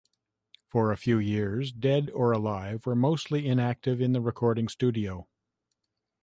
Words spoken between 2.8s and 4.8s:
were mostly inactive in the recording